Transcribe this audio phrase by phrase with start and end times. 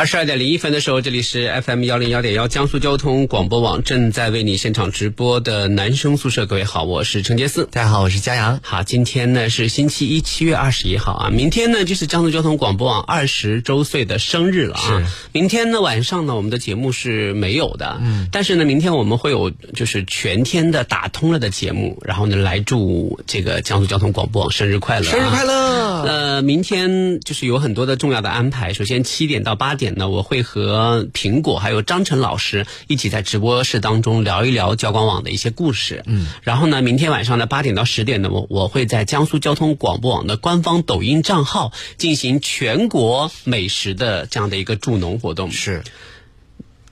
[0.00, 6.46] 二十二点零一分的时候，这里是 FM 幺零幺点幺江苏交通广播网正在为你现场直播的男生宿舍。
[6.46, 7.68] 各位好，我是陈杰思。
[7.70, 8.60] 大家好，我是佳阳。
[8.62, 11.28] 好，今天呢是星期一，七月二十一号啊。
[11.28, 15.12] 明天呢就是江苏交通广播网二十周岁的生日了啊。
[15.32, 26.04] 明天呢晚上呢我们的节目是没有的，嗯，但是呢明天我们会有就是全天的打通了的节目，然后呢来祝这个江苏交通广播网生日快乐，生日快乐。
[26.06, 28.72] 呃，明天就是有很多的重要的安排。
[28.72, 36.02] 首先七点到八点呢，我会和苹果还有张晨老师一起在直播室当中聊一聊交管网的一些故事。
[36.06, 45.50] 嗯，然后呢，明天晚上的八点到十点呢，我我会在江苏交通广播网的官方抖音账号进行全国美食的这样的一个助农活动。
[45.50, 45.82] 是，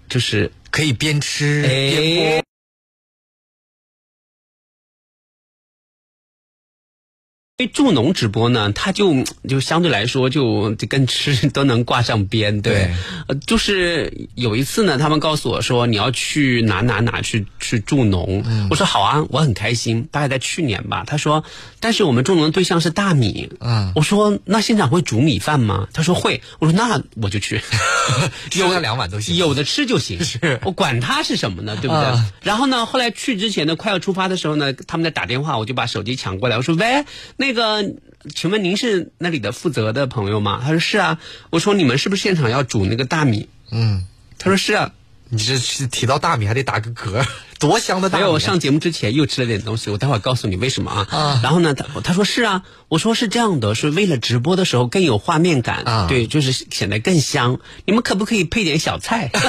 [0.08, 2.47] 就是可以边吃边播。
[7.60, 12.88] 因为助农直播呢，它就就相对来说就跟吃 都能挂上边，对。
[13.26, 20.08] 呃，就是有一次呢，他们告诉我说你要去哪哪哪去去助农，我说好啊，我很开心。
[20.12, 21.42] 大概在去年吧，他说，
[21.80, 25.88] 但是我们助农的对象是大米，嗯，我说那现场会煮米饭吗？
[25.92, 27.60] 他说会，我说那我就去，
[28.54, 32.22] 有个两碗都行，有的吃就行，是我管他是什么呢，对不对？
[32.40, 37.04] 然后呢，后来去之前呢，快要出发的时候呢，他们在打电话，我就把手机抢过来，我说喂，
[37.36, 37.47] 那。
[37.48, 37.94] 那个，
[38.34, 40.60] 请问您是那里的负责的朋友吗？
[40.62, 41.18] 他说是啊。
[41.48, 43.48] 我说你们是不是现场要煮那个大米？
[43.70, 44.04] 嗯，
[44.38, 44.92] 他说是啊。
[45.30, 47.26] 你这提到大米还得打个嗝，
[47.58, 48.24] 多香的大米！
[48.24, 51.06] 没有，我上节目之前又吃了点东西，我待会儿告诉你为什么啊。
[51.10, 51.40] 啊。
[51.42, 52.64] 然后呢，他他说是啊。
[52.88, 56.06] 我说是这样的，是为了直播的时候更有画面感啊。
[56.06, 57.60] 对，就是显得更香。
[57.86, 59.30] 你们可不可以配点小菜？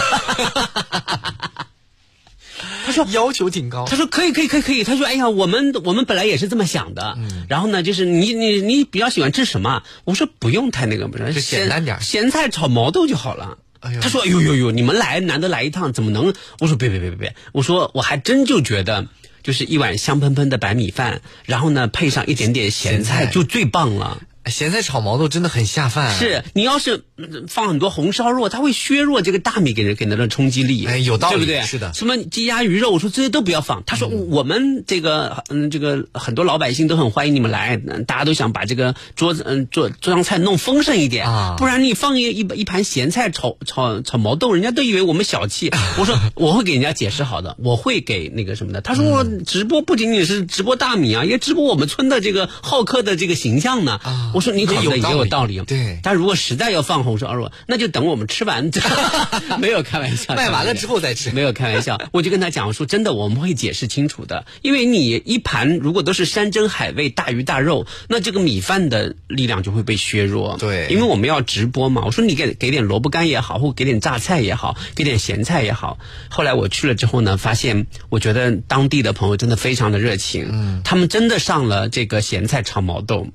[2.85, 3.85] 他说要求挺高。
[3.85, 4.83] 他说可以可以可以可以。
[4.83, 7.15] 他说哎呀，我们我们本来也是这么想的。
[7.17, 7.45] 嗯。
[7.49, 9.83] 然后呢，就是你你你比较喜欢吃什么？
[10.05, 13.57] 我说不用太那个，不是简单点，咸菜炒毛豆就好了。
[13.81, 16.33] 哎他说哎呦呦呦，你们来难得来一趟，怎么能？
[16.59, 17.35] 我说别别别别别。
[17.53, 19.07] 我说我还真就觉得，
[19.41, 24.21] 就是一碗香喷喷的白米饭，然后呢配上一点点咸菜，就最棒了。
[24.49, 26.15] 咸菜炒毛豆真的很下饭。
[26.15, 27.03] 是你要是
[27.47, 30.85] 放很多红烧肉，它会削弱这个大米给人给人的冲击力。
[30.85, 31.61] 哎，有道理，对不对？
[31.63, 31.93] 是的。
[31.93, 33.83] 什么鸡鸭鱼肉，我说这些都不要放。
[33.85, 37.77] 他说我们这个嗯，这个很多老百姓都很欢迎你们来，
[38.07, 45.71] 大家都想把这个桌子嗯桌桌上菜弄丰盛一点啊，不然你放一一一盘咸菜炒炒炒毛豆，人家都以为我们小气。
[45.99, 48.81] 我说我会给人家解释好的，我会给那个什么的。
[48.81, 53.99] 他说我直播不仅仅是直播大米啊，也直播我们村的这个好客的这个形象呢。
[54.39, 55.99] 我说你考虑的也有道理，对。
[56.01, 58.71] 但如果实在要放红烧肉，那就等我们吃完，
[59.59, 61.99] 没有开玩笑，卖完了之后再吃，没有开玩笑。
[62.13, 64.45] 我就跟他讲我说，真的，我们会解释清楚的。
[64.61, 70.55] 因为你一盘如果都是山珍海味、大鱼大肉，那这个米饭的力量就会被削弱。
[70.57, 72.03] 对，因为我们要直播嘛。
[72.05, 75.97] 我说你给给点萝卜干也好，或给点榨菜也好，给点咸菜也好。
[76.29, 83.27] 后来我去了之后呢，发现我觉得当地的朋友真的非常的热情，嗯，他们真的上了这个咸菜炒毛豆。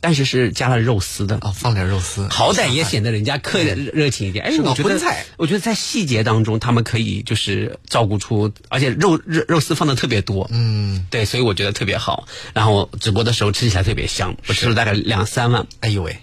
[0.00, 4.44] 但是是加了肉丝的哦，放点肉丝，好歹也显得人家客热情一点。
[4.44, 4.98] 哎，我觉得，
[5.36, 12.26] 我觉得在细节当中，他们可以就是照顾出，而且肉肉肉丝放的特别多，嗯，对，所以我觉得特别好。
[12.54, 15.66] 然后直播的时候吃起来特别香，我吃了大概两三碗。
[15.80, 16.18] 哎呦喂！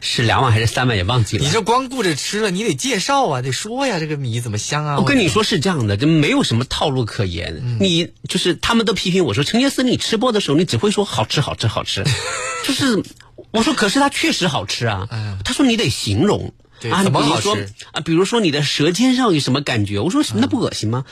[0.00, 1.44] 是两碗还是三碗也忘记了。
[1.44, 4.98] 你这光顾着吃了，你得介绍啊，得说呀，这个米怎么香啊？
[4.98, 7.78] 我跟你说是这样的，就没有什么套路可言。
[7.80, 12.04] 你就是他们都批评我说，陈杰斯，你吃播的时候你只会说好吃好吃好吃，
[12.64, 13.02] 就是
[13.50, 15.08] 我说可是它确实好吃啊。
[15.44, 16.52] 他说你得形容
[16.90, 18.00] 啊，怎么好吃啊？
[18.00, 19.98] 比如说你的舌尖上有什么感觉？
[19.98, 21.04] 我说那不恶心吗？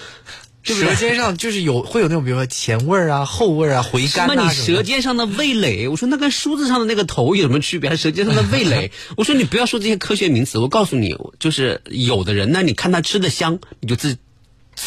[0.74, 4.42] 舌尖上就是有会有那种，比如说前味儿啊、后味儿啊、回甘啊什么。
[4.42, 7.90] 你舌尖上的味蕾，我说那跟梳子上的那个头有什么区别？
[7.90, 10.58] 还舌尖上的味蕾， 我说你不要说这些科学名词。
[10.58, 14.16] 我告诉你，就是有的人呢，你看他吃的香，你就自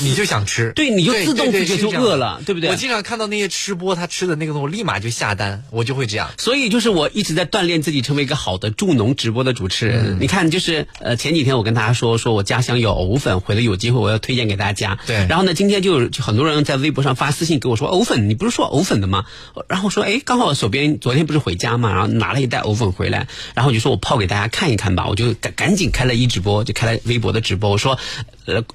[0.02, 2.76] 你就想吃，对，你就自动自觉就饿了，对不对我？
[2.76, 6.30] 经常看到那些吃播他吃的那个东西，我立马就下单，我就会这样。
[6.38, 10.18] 所以就是我一直在锻炼自己，成为一个好的助农直播的主持人。
[10.22, 15.00] 你看，就是呃前几天我跟大家说，说我家乡有藕粉，回来有机会我要推荐给大家。
[15.06, 19.26] 对然后呢，今天就有就很多人在微博上发私信给我说，藕粉，你不是说藕粉的吗？
[19.68, 27.98] 然后我说，哎，刚好我手边昨天不是回家嘛，然后拿了一袋藕粉回来，然后我就说我泡给大家看一看吧，我就赶赶紧开了一直播，就开了微博的直播，我说，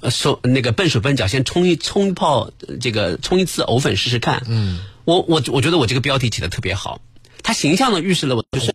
[0.01, 4.43] 呃，手那个笨手笨脚，先冲一冲一泡呃这个冲一次藕粉试试看。
[4.47, 7.01] 嗯，我我我觉得我这个标题起的特别好。
[7.43, 8.73] 它形象的预示了我就是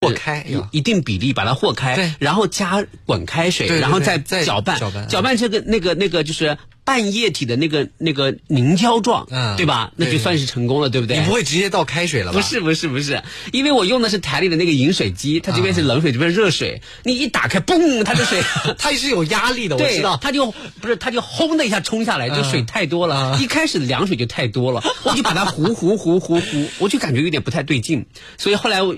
[0.00, 6.58] 和开一一定比例把它和开，对然后加滚开水，然后再搅拌搅拌这个那个那个就是
[6.88, 9.92] 半液体的那个那个凝胶状，嗯对吧？
[9.96, 11.18] 那就算是成功了，对不对？
[11.18, 12.40] 你不会直接倒开水了吧？
[12.40, 18.42] 不是不是不是，因为我用的是台里的那个饮水机，它这边是冷水，这边是热水，你一打开，嘣，它的水。
[18.78, 20.16] 它是有压力的，我，知道。
[20.16, 20.50] 它就
[20.80, 23.38] 不是，它就轰的一下冲下来，就水太多了。
[23.38, 28.06] 一开始凉水就太多了，我就把它糊糊糊糊糊，我就感觉有点不太对劲，
[28.38, 28.96] 所以后来我。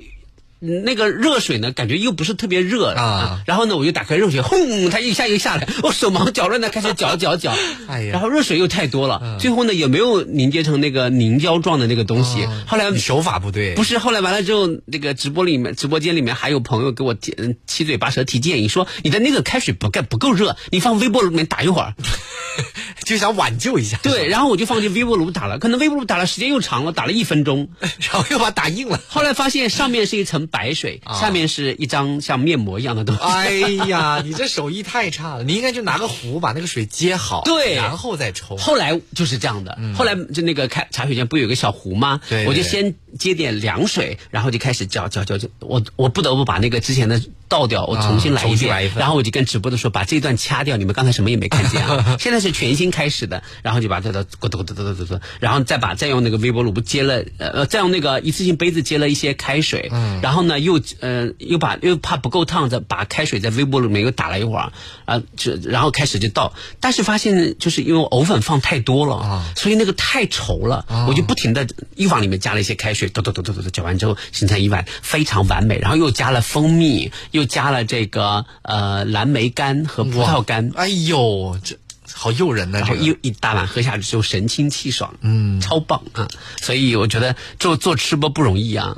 [0.61, 7.55] 嗯那个热水呢，感觉又不是特别热啊然后呢，我就打开热水，轰，它一下又下来，我 手忙脚乱的开始搅搅搅，
[7.89, 12.47] 哎呀然后热水又太多了，最后呢也没有凝结成那个凝胶状的那个东西。
[12.67, 21.95] 后来手法不对，不是，后来完了之后，那个直播里面，直播间里面还有朋友给我提嗯七嘴八舌提建议，说你的那个开水不够不够热，你放微波炉里面打一会儿。
[23.07, 23.99] 就想挽救一下。
[24.03, 27.71] 对，然后我就放进微波炉打了，可能微波炉打了时间又长了，打了一分钟。
[27.81, 29.01] 然后又把它打硬了。
[29.09, 33.23] 后来发现上面是一层白水，下面是一张像面膜一样的东西。
[33.23, 33.51] 哎
[33.89, 38.59] 呀， 你这手艺太差了，你应该就拿个壶把那个水接好，对然后再冲。
[38.59, 42.21] 后来就是这样的，后来就那个开茶水间不有个小壶吗？
[42.29, 45.49] 对对我就先接点凉水，然后就开始搅搅搅搅。
[45.61, 48.91] 我我不得不把那个之前的倒掉，我重新来一遍。
[48.97, 52.17] 然后我就跟直播的说，把这段掐掉，你们刚才什么也没看见啊。
[52.21, 64.73] 现在是全新开始的，然后就把这个咕嘟咕嘟咕嘟咕嘟，然后再把再用那个微波炉不接了呃，再用那个一次性杯子接了一些开水，嗯，然后呢又呃又把又怕不够烫，再把开水在微波炉里面又打了一会儿
[65.05, 71.67] 啊，这然后开始就倒，但是发现就是因为藕粉放太多了啊所以那个太稠了，我就不停的
[71.97, 80.71] 又往里面加了一些开水，嘟嘟嘟嘟嘟嘟搅完之后形成一碗非常完美，然后又加了蜂蜜，又加了这个呃蓝莓干和葡萄干。
[80.75, 81.77] 哎呦，这
[82.13, 86.29] 好诱人呐、然后这个一一大碗喝下去之后神清气爽，嗯，超棒啊！
[86.61, 88.97] 所以我觉得做做吃播不容易啊，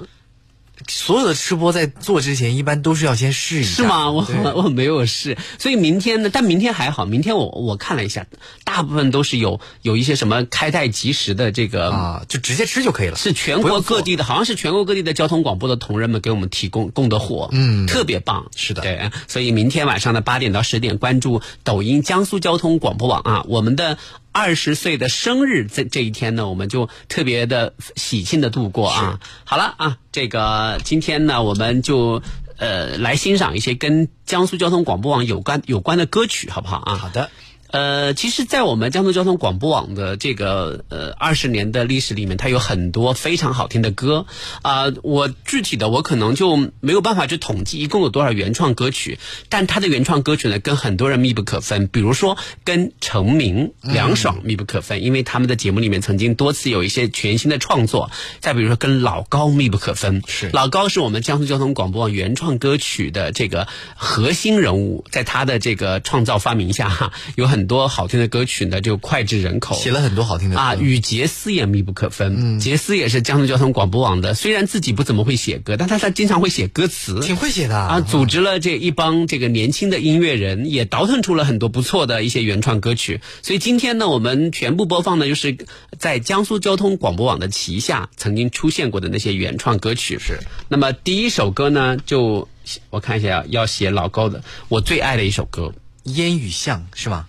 [0.88, 4.10] 所有的吃播在做之前，一般都是要先试一下，是吗？
[4.10, 4.26] 我
[4.56, 6.30] 我没有试，所以明天呢？
[6.32, 8.26] 但明天还好，明天我我看了一下，
[8.64, 13.16] 大部分都是有有一些什么开袋即食的这个啊，就直接吃就可以了。
[13.16, 23.98] 是全国各地的，好像是全国各地的交通广播的同仁们给我们提供供的货，嗯，特别棒，是的对，所以明天晚上的八点到十点，关注抖音江苏交通广播网啊，我们的。
[24.32, 29.20] 二十岁的生日，这这一天呢，我们就特别的喜庆的度过啊。
[29.44, 32.22] 好了啊，这个今天呢，我们就
[32.56, 36.96] 呃来欣赏一些跟江苏交通广播网有关有关的歌曲，好不好啊？
[36.96, 37.30] 好的，
[37.72, 44.26] 呃，其实，在我们江苏交通广播网的这个呃二十年的历史里面，它有很多非常好听的歌
[44.60, 51.88] 啊、我具体的我可能就没有办法去统计一共有多少原创歌曲，但它的原创歌曲呢，跟很多人密不可分。
[51.88, 58.10] 比如说，跟成名、梁爽密不可分，因为他们的节目里面曾经多次有一些全新的创作。
[58.40, 63.66] 再比如说，跟老高密不可分，是老高是我们江苏交通广播网原创歌曲的这个
[63.96, 72.58] 核心人物，在他的这个创造发明下，哈，有很多好听的歌曲呢就脍炙人口，写了很多好听的歌啊，与杰斯也密不可分。
[72.58, 83.20] 杰斯也是江苏交通广播网的，虽然自己不怎么会写歌，但他他经常会写歌词，挺会写的啊，组织了这一帮这个年轻的音乐人，也倒腾出了很多不错的一些原创歌曲。
[83.42, 85.56] 所以今天呢，我们全部播放的就是
[85.98, 90.18] 在江苏交通广播网的旗下曾经出现过的那些原创歌曲。
[90.18, 90.38] 是。
[90.68, 92.48] 那么第一首歌呢，就
[92.90, 95.72] 我看一下，要写老高的我最爱的一首歌。
[96.04, 97.26] 烟雨巷是吗？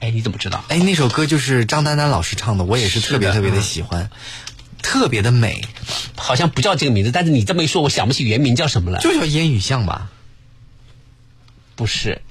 [0.00, 0.64] 哎，你怎么知道？
[0.68, 4.10] 哎，那首歌就是张丹丹老师唱的，我也是特别特别的喜欢，
[4.82, 5.64] 特别的美，
[6.14, 9.00] 好像不叫这个名字，但是你这么一说，我想不起原名叫什么了。
[9.00, 10.10] 就叫烟雨巷吧。
[11.76, 12.22] 不是，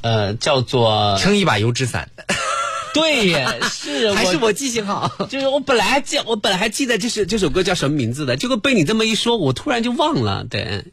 [0.00, 2.10] 呃，叫做撑一把油纸伞，
[2.92, 5.26] 对耶， 是还是我记性好。
[5.28, 10.44] 就是我本来记，我本来还记得这是这首歌叫什么名字的，结果被你这么一说，我突然就忘了。
[10.44, 10.86] 对，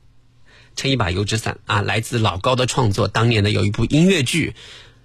[0.78, 4.56] 撑一把油纸伞啊，来自老高的创作，当年的有一部音乐剧，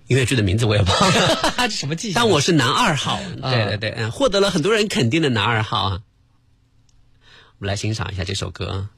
[0.07, 2.13] 音乐剧的名字我也忘了， 这什么记性？
[2.15, 6.01] 但我是男二号，对对对，嗯，获得了很多人肯定的男二号啊。
[7.59, 8.89] 我们来欣赏一下这首歌。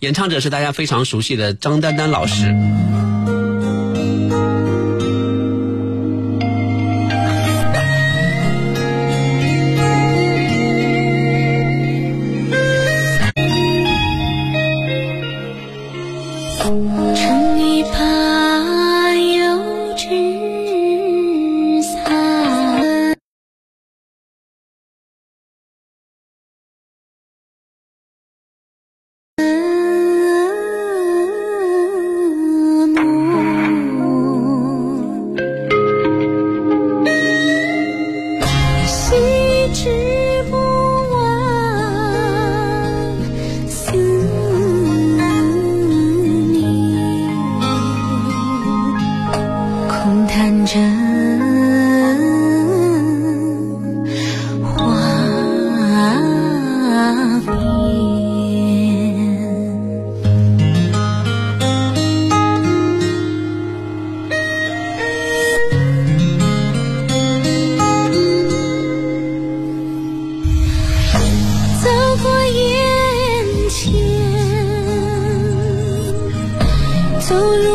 [0.00, 2.54] 演唱者是大家非常熟悉的张丹丹老师。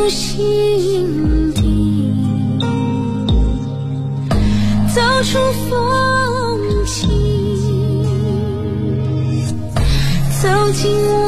[0.07, 2.13] 心底
[4.93, 5.39] 走出
[5.69, 5.69] 风
[6.85, 7.09] 景
[10.41, 11.18] 走进我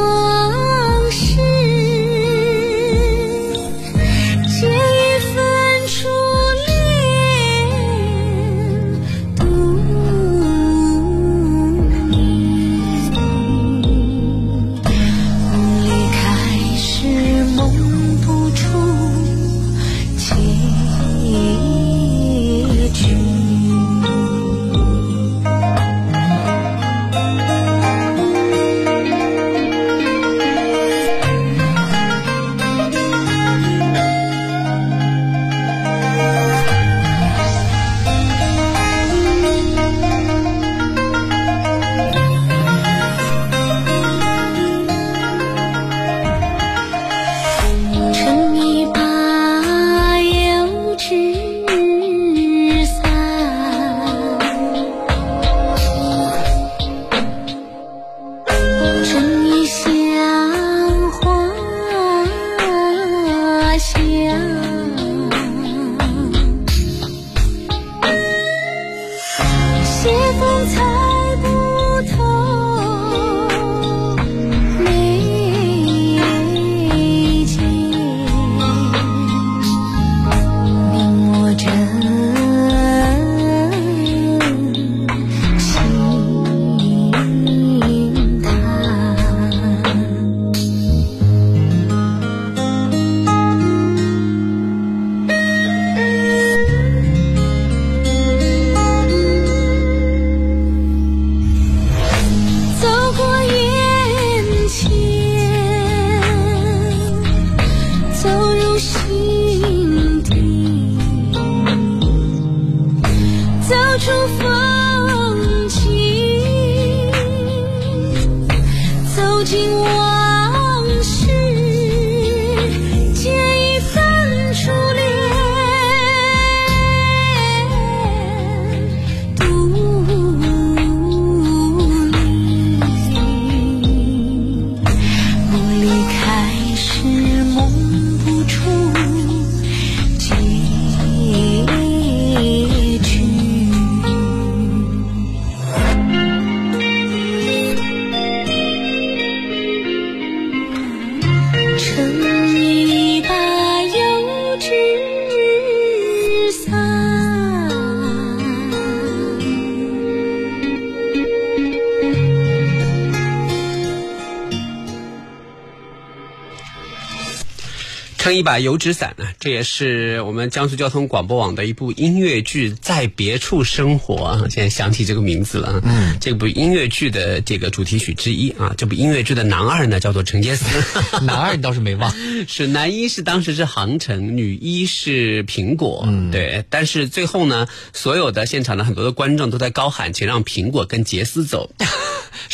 [168.42, 174.46] 一把油纸伞呢，这也是我们江苏交通广播网的一部音乐剧《在别处生活》啊。
[174.50, 178.74] 现在想起这个名字了，嗯，这部音乐剧的这个主题曲之一啊。
[178.76, 180.64] 这部音乐剧的男二呢叫做陈杰斯，
[181.24, 182.12] 男二你倒是没忘，
[182.48, 186.64] 是男一是当时是杭城，女一是苹果，嗯，对。
[186.68, 191.70] 但是最后呢，所有的现场的很多的观众都在高喊，请让苹果跟杰斯走。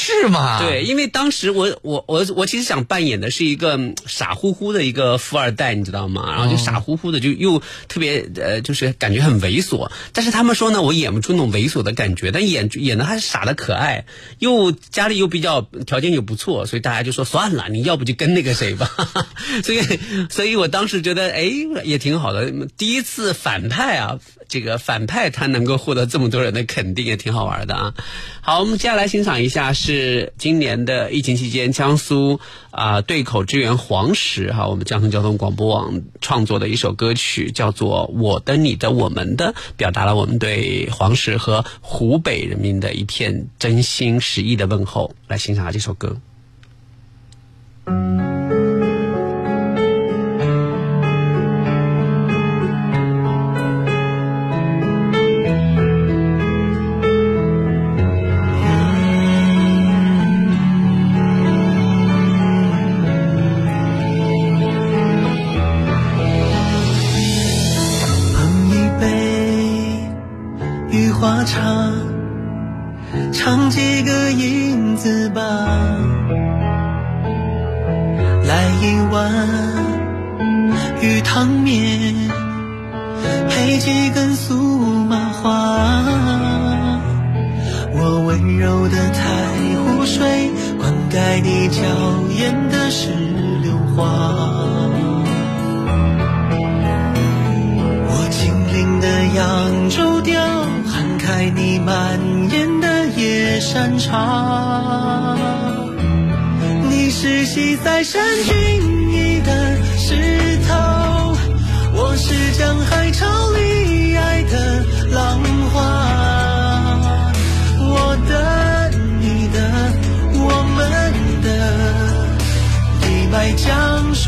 [0.00, 0.60] 是吗？
[0.60, 3.76] 对，因为当时我我我我其实想扮演的是一个
[4.06, 6.30] 傻乎乎的一个富二代，你知道吗？
[6.30, 9.90] 然后就傻乎乎的，就又特别呃，就是感觉很猥琐。
[10.12, 14.04] 但是他们说呢，我演不出那种猥琐的感觉，但演演的还是傻的可爱，
[14.38, 18.88] 又家里又比较条件又不错，所以大家就说算了，你要不就跟那个谁吧。
[19.64, 19.80] 所以，
[20.30, 21.50] 所以我当时觉得，哎，
[21.82, 22.52] 也挺好的。
[22.76, 27.94] 第一次反派啊，这个反派他能够获得这么多人的肯定，也挺好玩的啊。
[28.40, 32.40] 好，我们接下来欣赏一下，是今年的疫情期间，江苏
[32.70, 45.14] 啊对口支援黄石哈，我们江苏交通广播网创作的一首歌曲，叫做《我的、你的、我们的》，表达了我们对黄石和湖北人民的一片真心实意的问候。
[45.26, 46.16] 来欣赏下这首歌。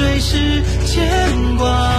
[0.00, 1.89] 最是牵挂。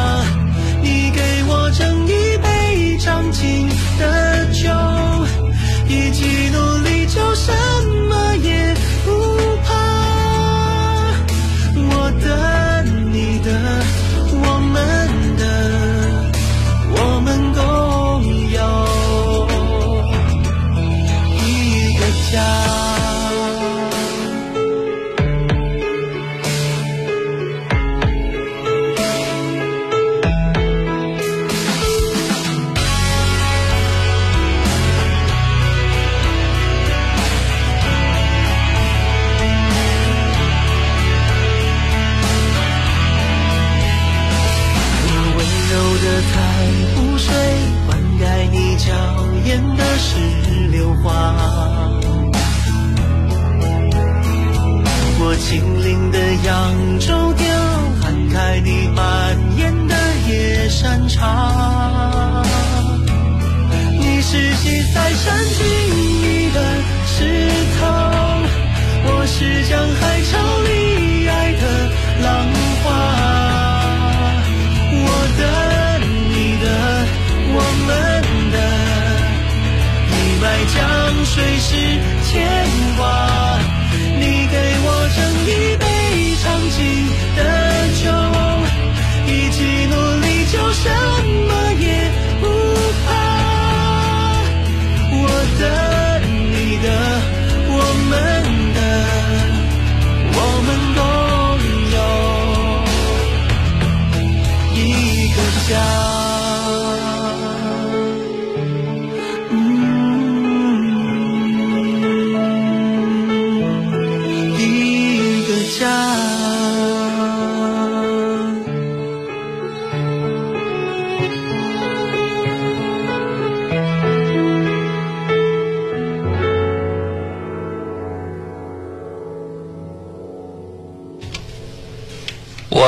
[105.71, 106.20] Yeah.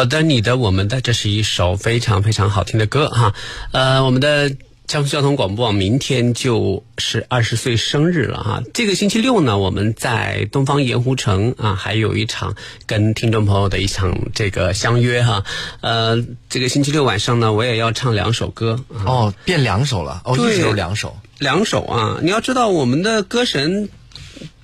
[0.03, 3.33] 我的、你的、我们的，这是一首非常非常好听的歌哈。
[3.71, 4.53] 呃，我们的
[4.85, 8.63] 江苏交通广播网明天就是二十岁生日了哈。
[8.73, 15.45] 这个星期六呢，我们在东方盐湖城啊，还有一场跟听众朋友的一场这个相约哈。
[15.79, 18.83] 呃，这个星期六晚上呢，我也要唱两首歌。
[19.05, 22.19] 哦，变两首了哦，一首两首，两首啊！
[22.21, 23.87] 你要知道，我们的歌神。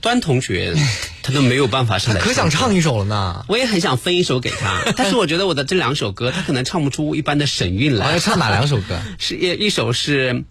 [0.02, 0.74] 端同学，
[1.22, 3.46] 他都没有办法上来，可想唱一首了呢。
[3.48, 8.08] 我也很想分一首给他， 但是我觉得我的这两首歌，他可能唱不出一般的神韵来。
[8.08, 9.00] 我要唱哪两首歌？
[9.20, 10.44] 是一一首是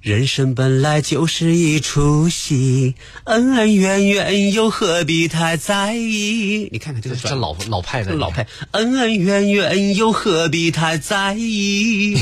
[0.00, 2.94] 人生本来就是一出戏，
[3.24, 6.68] 恩恩怨怨又何必太在意？
[6.70, 12.14] 你看看这个这老老派的老派，恩恩怨怨又何必太在意？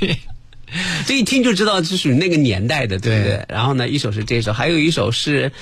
[0.00, 0.31] 你看看，
[1.06, 3.44] 这一听就知道是属于那个年代的，对不对？
[3.48, 5.52] 然后呢，一首是这首，还有一首是。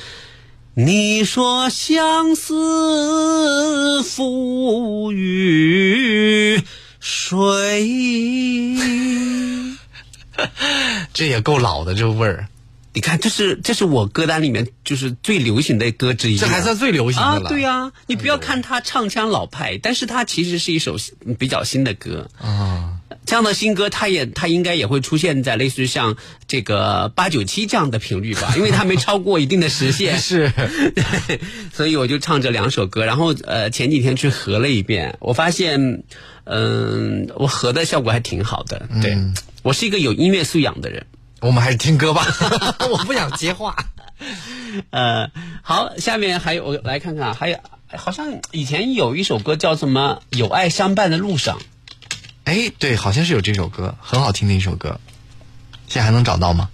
[0.73, 6.63] 你说相思赋予
[7.01, 7.89] 谁？
[11.13, 12.47] 这也够老的，这味儿。
[12.93, 16.39] 你看，这是这是我歌单里面就是最流行的歌之一。
[16.39, 17.49] 这还算最流行的了。
[17.51, 20.97] 对呀，你不要看他唱腔老派，但是他其实是一首
[21.37, 22.70] 比较新的歌啊。
[23.27, 26.17] 这样的新歌，它也它应该也会出现在类似于像
[26.49, 30.19] 这个八九七这样的频率吧， 因为它没超过一定的时限。
[30.19, 30.53] 是，
[31.73, 36.03] 所以我就唱这两首歌，然后呃前几天去合了一遍，我发现，
[36.45, 38.89] 嗯，我合的效果还挺好的。
[39.01, 39.17] 对，
[39.63, 41.07] 我是一个有音乐素养的人。
[41.41, 42.27] 我们还是听歌吧，
[42.91, 43.77] 我不想接话。
[44.91, 45.31] 呃，
[45.63, 47.59] 好，下面还有我来看看，还有
[47.97, 51.59] 好像以前有一首歌叫什么《有爱相伴的路上》。
[52.51, 54.99] 哎，对，好像是有这首歌，很好听的一首歌。
[55.87, 56.69] 现在还能找到吗？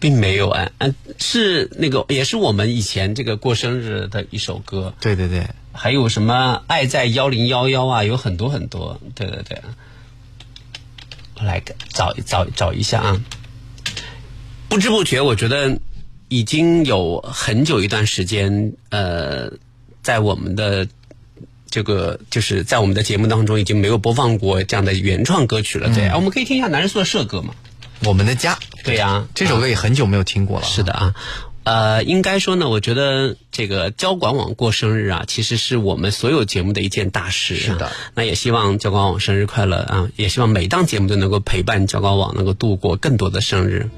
[0.00, 4.94] 并没有哎，嗯，是那个，也是我们以前这个过生日的一首歌。
[5.02, 8.98] 对对对，还有什么“爱在幺零幺幺”啊，有很多很多。
[9.14, 9.60] 对对对，
[11.38, 13.22] 我来找找找一下啊。
[14.70, 15.78] 不知不觉，我觉得
[16.28, 19.52] 已经有很久一段时间，呃，
[20.02, 20.88] 在我们的。
[21.76, 27.52] 这个就是在我们的节目当中已经没有播放过这样的原创歌曲了，对，我们可以听一下男人宿舍歌嘛，
[28.08, 28.54] 《我们的家》。
[28.82, 30.64] 对呀，这首歌也很久没有听过了。
[30.64, 31.14] 是的啊，
[31.64, 37.56] 呃，应该说呢，我觉得这个交管网过生日啊，其实是我们所有节目的一件大事。
[37.56, 40.08] 是的，那也希望交管网生日快乐啊！
[40.16, 43.90] 也希望每档节目都能够陪伴交管网，能够度过更多的生日。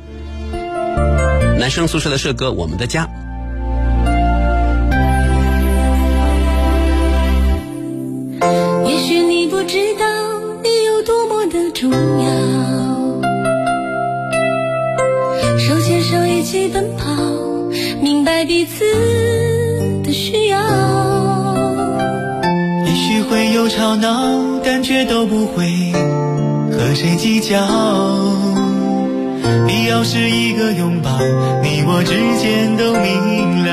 [1.61, 3.07] 男生宿舍的社歌，《我们的家》。
[9.69, 10.07] 知道
[10.63, 12.31] 你有多么的重要，
[15.59, 17.05] 手牵手一起奔跑，
[18.01, 18.83] 明白彼此
[20.03, 20.59] 的需要。
[22.87, 25.93] 也许会有吵闹，但却都不会
[26.73, 27.59] 和谁计较。
[29.67, 31.11] 必要是一个拥抱，
[31.63, 33.69] 你我之间都明了。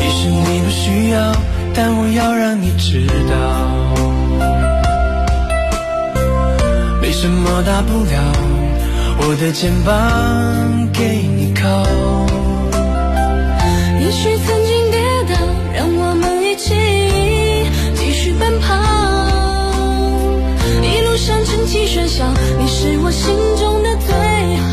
[0.00, 1.32] 也许你不需要。
[1.74, 3.34] 但我要让你知道，
[7.00, 8.32] 没什么大不了，
[9.18, 9.92] 我的肩膀
[10.92, 11.66] 给你靠。
[14.00, 15.34] 也许曾经跌倒，
[15.74, 16.74] 让我们一起
[17.94, 18.74] 继续奔跑。
[20.82, 22.24] 一路上整齐喧嚣，
[22.58, 24.12] 你是我心中的最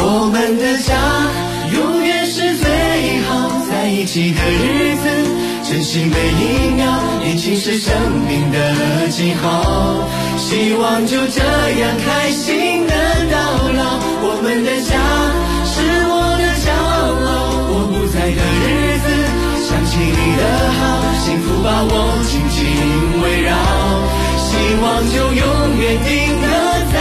[0.00, 0.77] 我们的
[3.98, 5.08] 一起的日子，
[5.68, 6.86] 珍惜每一秒，
[7.20, 7.92] 年轻是生
[8.28, 10.08] 命的记号。
[10.38, 12.94] 希望就这样开心的
[13.28, 13.98] 到老。
[14.22, 14.94] 我们的家
[15.66, 17.26] 是我的骄傲。
[17.70, 19.06] 我不在的日子，
[19.66, 20.42] 想起你的
[20.78, 20.80] 好，
[21.24, 22.56] 幸福把我紧紧
[23.20, 23.50] 围绕。
[24.38, 25.42] 希望就永
[25.76, 26.46] 远定格
[26.94, 26.96] 在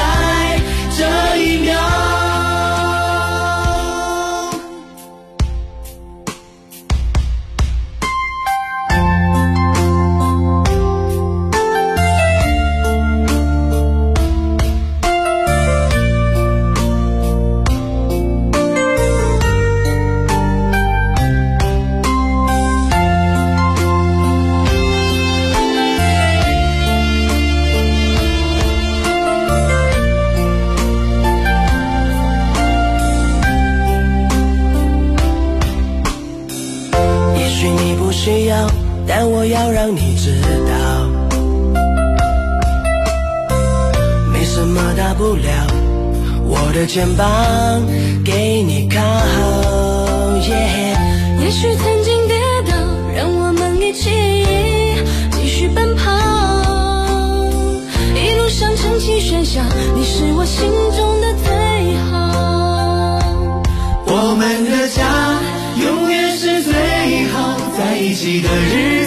[0.98, 1.97] 这一秒。
[40.28, 40.74] 知道，
[44.32, 45.50] 没什么大不了，
[46.46, 47.26] 我的肩膀
[48.26, 48.98] 给你靠，
[51.40, 52.38] 也许曾经跌
[52.70, 52.76] 倒，
[53.16, 54.10] 让我们一起
[55.32, 56.12] 继续奔跑。
[58.14, 59.62] 一路上撑起喧嚣，
[59.96, 61.48] 你是我心中的最
[62.12, 62.12] 好。
[64.10, 65.40] 我们的家
[65.82, 66.74] 永远是最
[67.34, 69.06] 好，在一起的日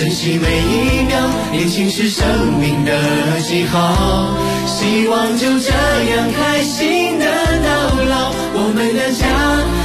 [0.00, 1.12] 珍惜每一秒，
[1.52, 2.24] 年轻是生
[2.58, 4.34] 命的记号。
[4.64, 7.26] 希望就这样开心的
[7.60, 7.68] 到
[8.08, 9.28] 老，我们的家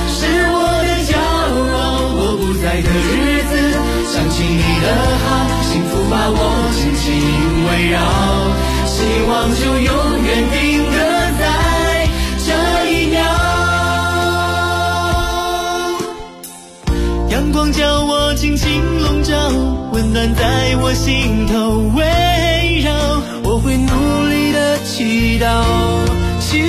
[0.08, 0.24] 是
[0.56, 0.56] 我
[0.88, 2.16] 的骄傲。
[2.16, 3.76] 我不在的日子，
[4.08, 4.88] 想起你的
[5.28, 5.28] 好，
[5.68, 6.40] 幸福把我
[6.72, 7.12] 紧紧
[7.68, 8.00] 围绕，
[8.88, 8.96] 希
[9.28, 9.92] 望就永
[10.24, 10.96] 远定格
[11.38, 11.44] 在
[17.46, 19.36] 阳光将我轻轻笼罩，
[19.92, 22.92] 温暖在我心头围绕，
[23.44, 25.64] 我会努力的祈祷，
[26.40, 26.64] 祈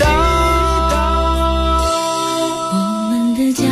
[0.00, 0.06] 祷。
[2.72, 3.62] 我们的家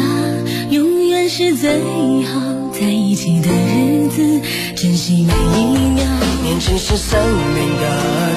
[0.70, 1.83] 永远是最
[2.22, 2.40] 好
[2.72, 4.40] 在一起的日子，
[4.77, 6.05] 珍惜每一秒。
[6.44, 7.18] 年轻是生
[7.53, 7.85] 命的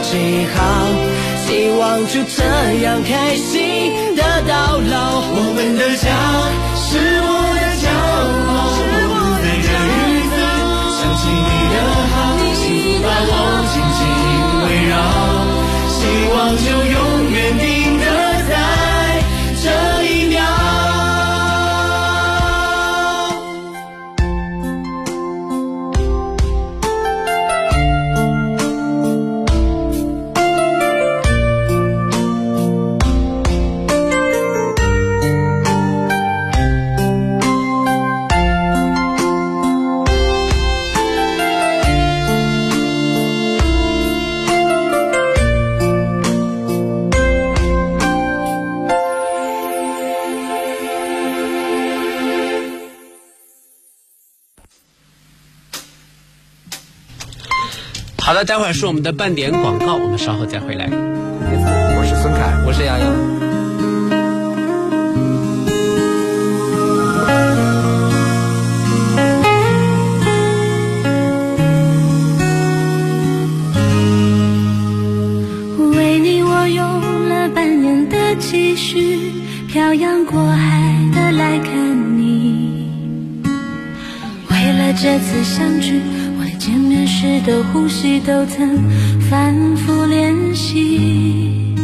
[0.02, 0.18] 记
[0.56, 0.88] 号，
[1.46, 2.44] 希望就这
[2.82, 5.22] 样开心的到老。
[5.34, 6.10] 我们的家
[6.76, 7.51] 是我
[15.88, 17.71] 希望就永远
[58.44, 60.90] 待会儿是我们的半点广告，我们稍后再回来。
[60.90, 63.08] 我是孙凯，我是杨洋。
[75.92, 79.34] 为你，我用了半年的积蓄，
[79.68, 82.90] 漂洋过海的来看你。
[84.50, 86.02] 为了这次相聚，
[87.22, 88.80] 时的呼吸都曾
[89.30, 91.76] 反复练习。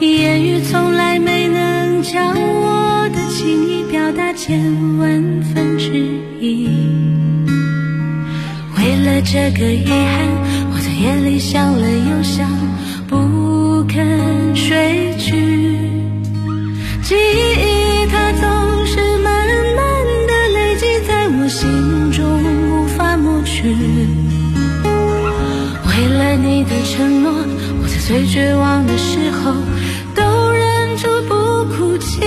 [0.00, 4.62] 言语从来没能将我的情意表达千
[4.98, 5.10] 万
[5.42, 5.88] 分之
[6.40, 6.68] 一。
[8.78, 10.28] 为了这个遗憾，
[10.70, 12.48] 我在夜里想了又想，
[28.10, 29.52] 最绝望的时候
[30.16, 31.34] 都忍住不
[31.66, 32.20] 哭泣。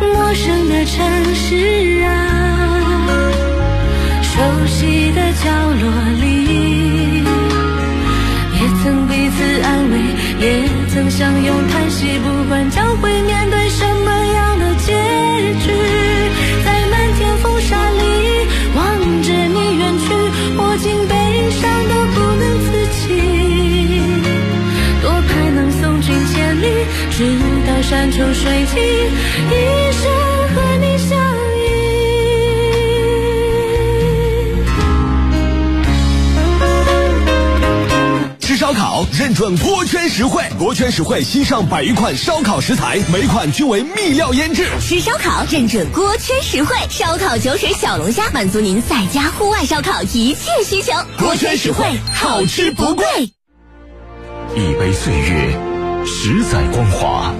[0.00, 2.08] 陌生的城市啊，
[4.22, 4.30] 熟
[4.68, 5.50] 悉的角
[5.82, 7.24] 落里，
[8.54, 9.94] 也曾彼此安慰，
[10.38, 10.46] 也
[10.94, 13.95] 曾相拥叹息，不管将会面对什么
[27.88, 29.54] 山穷水尽，一
[29.92, 30.02] 生
[30.56, 31.16] 和你相
[31.54, 31.60] 依。
[38.40, 44.66] 吃烧烤认准锅圈实惠，锅圈实惠新上百余款烧烤食材，每款均为秘料腌制。
[44.80, 50.92] 吃烧烤认准锅圈实惠，烧烤酒水小龙虾满足您在家户外烧烤一切需求。
[51.20, 53.06] 锅圈实惠，好吃不贵。
[54.56, 55.56] 一杯岁月，
[56.04, 57.32] 十载光华，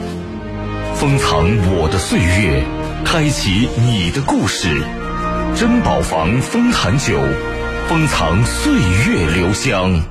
[0.97, 2.65] 封藏我的岁月，
[3.05, 4.83] 开启你的故事。
[5.55, 7.15] 珍宝坊封坛酒，
[7.87, 10.03] 封藏岁月留香。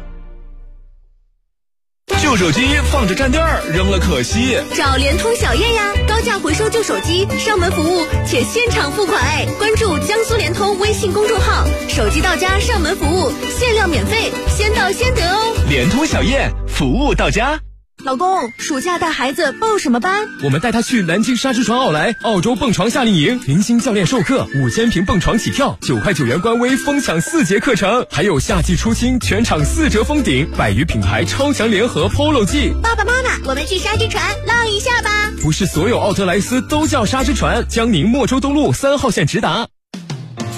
[2.21, 4.59] 旧手机放着占地儿，扔了可惜。
[4.75, 9.47] 找联通小燕呀，高价回收旧手机，上门服务且现场付款哎！
[9.57, 15.55] 关注江苏联通微信公众号，手机到家上门服务，限量免费，先到先得哦。
[15.67, 17.59] 联通小燕，服务到家。
[18.05, 20.27] 老公，暑假带孩子报什么班？
[20.43, 32.71] 我们带他去南京沙之船奥莱澳洲蹦床夏令营，明星教练授课，五千平蹦床起跳，九块九元官微疯抢四节课程，还有夏季出清全场四折封顶，百余品牌超强联合 POLO 季。
[32.83, 35.09] 爸爸妈妈，我们去沙之船浪一下吧！
[35.41, 39.65] 不是所有奥特莱斯都叫沙之船，江宁莫州东路三号线直达。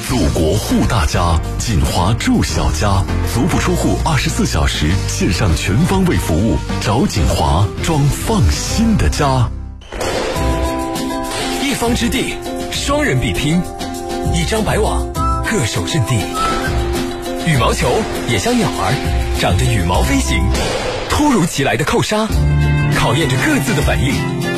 [0.08, 9.50] 祖国护大家，锦华住小家，足不出户，二十四小时线上全方位服务，找锦华装放心的家。
[11.62, 12.36] 一方之地，
[12.72, 13.62] 双人比拼，
[14.34, 15.06] 一张白网，
[15.44, 16.16] 各守阵地。
[17.46, 17.90] 羽毛球
[18.30, 18.94] 也像鸟儿，
[19.42, 20.42] 长着羽毛飞行。
[21.10, 22.26] 突如其来的扣杀，
[22.96, 24.14] 考验着各自的反应。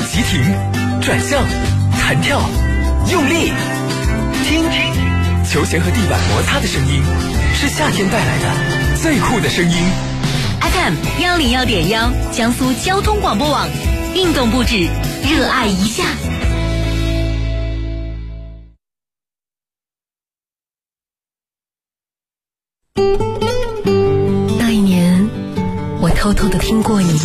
[0.05, 0.43] 急停，
[1.01, 1.41] 转向，
[1.99, 2.39] 弹跳，
[3.12, 3.51] 用力，
[4.47, 4.63] 听，
[5.49, 7.01] 球鞋和地板摩擦的声音，
[7.55, 8.45] 是夏天带来的
[9.01, 9.77] 最酷的声音。
[10.62, 13.67] FM 幺零幺点幺，江苏交通广播网，
[14.13, 14.88] 运动不止，
[15.27, 16.03] 热爱一下。
[24.59, 25.27] 那一年，
[25.99, 27.09] 我偷偷的听过你。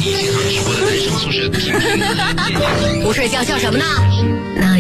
[3.04, 3.84] 不睡觉笑什么呢？
[4.56, 4.73] 那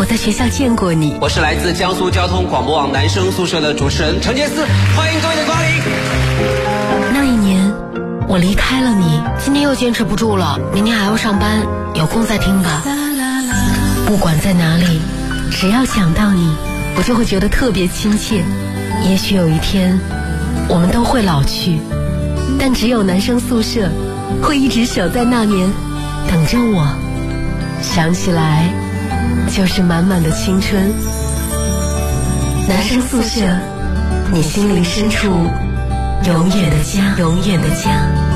[0.00, 1.18] 我在学校见过你。
[1.20, 4.64] 我是来自江苏交通广播网男生宿舍的主持人陈杰思，
[4.96, 5.68] 欢迎各位的光临。
[7.12, 7.70] 那一年，
[8.26, 9.20] 我离开了你。
[9.38, 12.82] 今天又坚持不住了，明天还要上班，有空再听吧。
[14.06, 15.02] 不管在哪里，
[15.50, 16.48] 只要想到你，
[16.96, 18.42] 我就会觉得特别亲切。
[19.06, 20.00] 也许有一天，
[20.66, 21.78] 我们都会老去，
[22.58, 23.90] 但只有男生宿舍
[24.42, 25.70] 会一直守在那年，
[26.26, 26.88] 等着我。
[27.82, 28.72] 想起来，
[29.50, 30.92] 就是满满的青春。
[32.68, 33.40] 男生宿舍，
[34.32, 35.28] 你心灵深处
[36.24, 38.29] 永远的家，永远的家。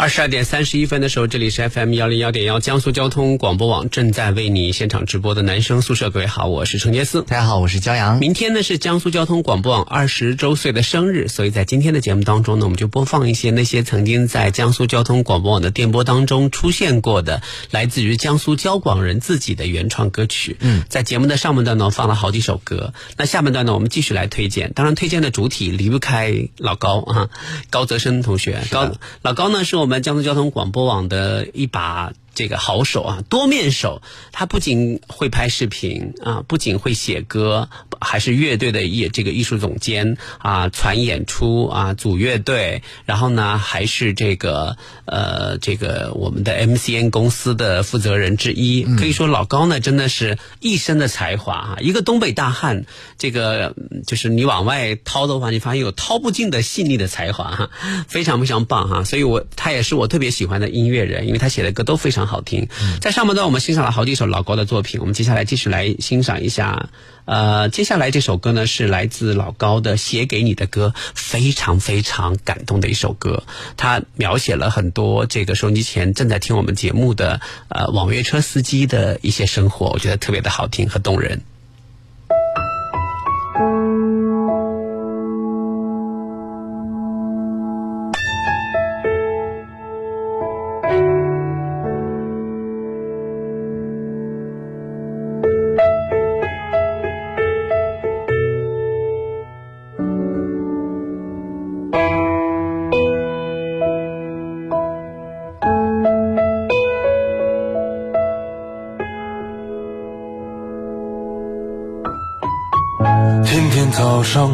[0.00, 6.08] 二十二点三十一分的时候，这里是 FM 幺零幺点幺江苏交通广播网正在为你现场直播的男生宿舍。
[6.08, 8.18] 各位好，我是程杰思，大家好，我是焦阳。
[8.18, 20.56] 明天呢是江苏交通广播网二十周岁的生日，所以在今天的节目当中呢，我们就播放一些那些曾经在江苏交通广播网的电波当中出现过的，来自于江苏交广人自己的原创歌曲。
[20.60, 24.72] 嗯，在节目的上半段呢放了好几首歌，那下半段呢我们继续来推荐。
[24.72, 27.28] 当然，推荐的主体离不开老高啊，
[27.68, 28.62] 高泽生同学。
[28.70, 29.89] 高老高呢是我们。
[29.90, 34.02] 我们江苏交通广播网的一把这个好手啊，多面手。
[34.32, 37.68] 他不仅会拍视频啊，不仅会写歌，
[38.00, 42.82] 还是乐队的艺这个艺术总监啊，传演出啊，组乐队。
[43.04, 48.82] 然后呢，还是这个呃这个我们的 MCN 公司的负责人之一。
[48.96, 52.84] 可以说老高呢，真的是一身的才华啊，一个东北大汉。
[53.18, 53.74] 这个
[54.06, 57.70] 就是你往外掏的话，你发现有掏不尽的细腻的才华哈，
[58.08, 59.04] 非常非常棒哈。
[59.04, 62.68] 所以我他也是我特别喜欢的音乐人，因为他写的歌都非常好听。
[63.00, 66.88] 在上半段我们欣赏了好几首老高的作品，我们接下来继续来欣赏一下。
[67.26, 73.44] 呃，接下来这首歌呢是来自老高的《写给你的歌》，非常非常感动的一首歌。
[73.76, 81.42] 他描写了很多这个收音机前正在听我们节目的呃网约车司机的一些生活，我觉得特别的好听和动人。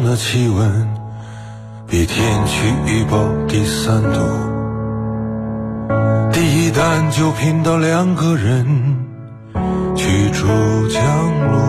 [0.07, 0.87] 的气温
[1.85, 4.21] 比天气预报低三度，
[6.31, 8.65] 第一单就拼到两个人
[9.97, 10.47] 去珠
[10.87, 11.03] 江
[11.51, 11.59] 路，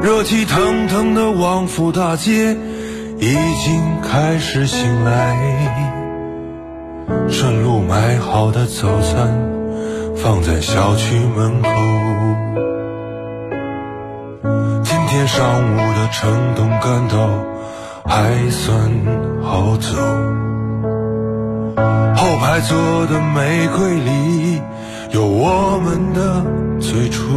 [0.00, 2.56] 热气腾腾的王府大街
[3.18, 3.32] 已
[3.64, 5.36] 经开始醒来，
[7.28, 9.36] 顺路买好的早餐
[10.16, 12.05] 放在小区门口。
[15.16, 17.16] 天上午的城东干道
[18.04, 18.78] 还算
[19.42, 19.96] 好走，
[22.14, 24.60] 后排座的玫瑰里
[25.12, 26.44] 有我们的
[26.78, 27.32] 最初。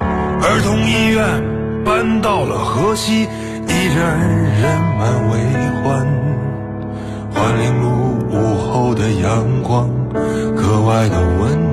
[0.00, 1.42] 儿童医院
[1.84, 5.40] 搬到了河西，依然人满为
[5.82, 6.06] 患。
[7.34, 7.88] 环林路
[8.30, 9.90] 午后的阳光
[10.54, 11.67] 格外的温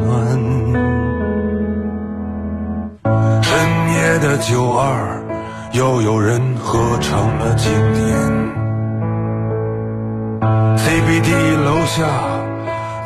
[4.20, 5.22] 的九二，
[5.72, 8.06] 又有人合成了经典。
[10.78, 11.30] CBD
[11.64, 12.06] 楼下，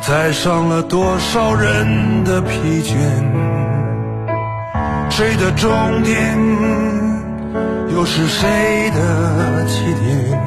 [0.00, 2.94] 载上了多少人的疲倦？
[5.10, 5.70] 谁的终
[6.02, 6.38] 点，
[7.94, 10.40] 又是谁的起点？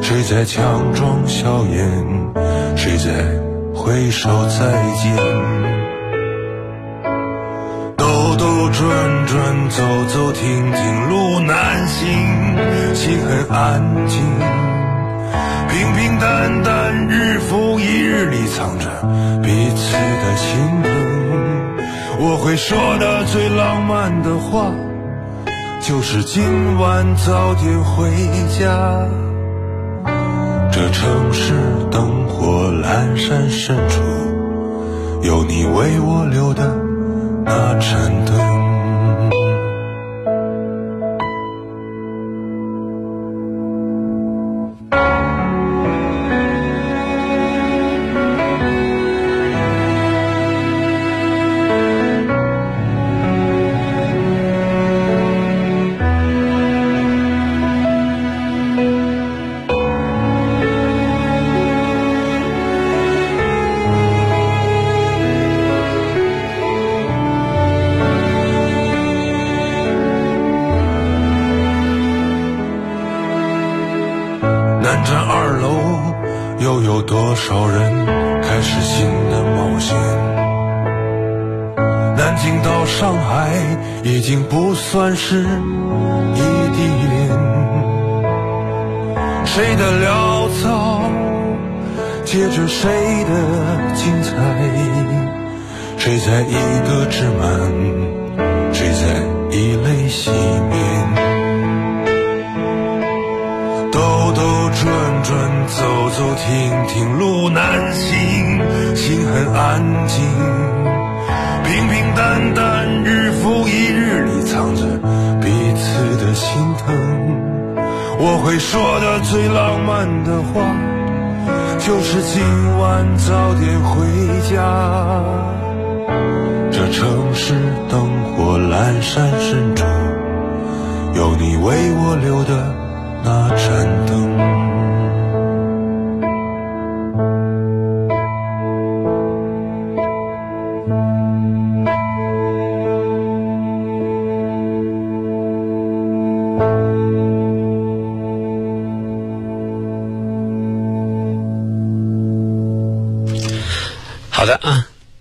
[0.00, 2.32] 谁在强装笑颜？
[2.76, 3.10] 谁在
[3.74, 5.16] 挥手再见？
[7.96, 8.04] 兜
[8.36, 8.80] 兜转
[9.32, 12.06] 转，走走停停，路难行，
[12.94, 14.20] 心很安静。
[15.70, 18.90] 平平淡淡，日复一日里藏着
[19.42, 20.92] 彼此的心疼。
[22.18, 24.70] 我会说的最浪漫的话，
[25.80, 26.44] 就是今
[26.78, 28.10] 晚早点回
[28.60, 29.08] 家。
[30.70, 31.54] 这城市
[31.90, 34.02] 灯火阑珊深处，
[35.22, 36.76] 有你为我留的。
[37.46, 38.51] 那盏灯。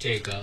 [0.04, 0.42] 这个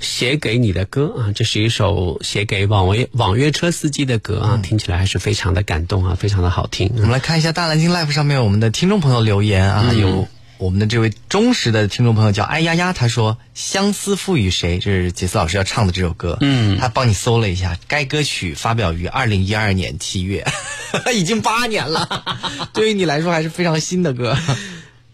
[0.00, 6.90] 写给你的歌啊，这是一首写给网约网约车司机的歌啊，听起来还是非常的感动啊，非常的好听。
[6.96, 10.26] 我们来看一下大蓝鲸 Live 上面我们的听众朋友留言啊，有
[10.58, 16.36] 我们的这位忠实的听众朋友叫哎呀呀，他说“相思赋予谁”，这是杰斯老师要唱的这首歌。
[16.40, 20.44] 嗯，他帮你搜了一下，该歌曲发表于二零一二年七月，
[21.14, 22.24] 已经八年了，
[22.74, 24.36] 对于你来说还是非常新的歌。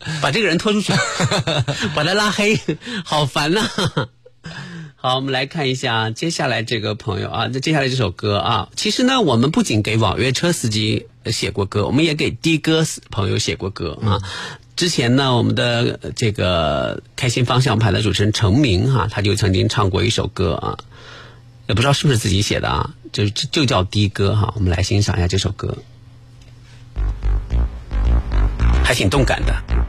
[0.20, 0.92] 把这个人拖出去，
[1.94, 2.58] 把他拉黑，
[3.04, 3.68] 好烦呐、
[4.96, 14.20] 好，我们来看一下接下来这个朋友啊，那接下来这首歌啊，其实呢，我们不仅给网约车司机写过歌，我们也给的哥朋友写过歌啊。
[14.74, 20.78] 之前呢，我们的呃这个开心方向盘的主持人程明哈、他就曾经唱过一首歌啊，
[21.68, 25.76] 也不知道是不是自己写的啊，就就就叫的哥哈、我们来欣赏一下这首歌，
[28.84, 29.81] 还挺动感的。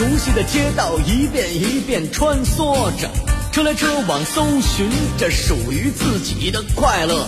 [0.00, 3.06] 熟悉的街道一遍一遍穿梭着，
[3.52, 4.88] 车来车往，搜寻
[5.18, 7.26] 着属于自己的快乐。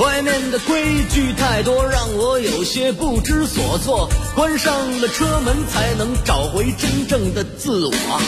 [0.00, 4.10] 外面的规矩太多，让我有些不知所措。
[4.34, 8.20] 关上了车门，才能找回真正的自我。